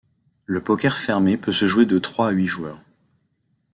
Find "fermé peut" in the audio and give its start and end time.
0.97-1.53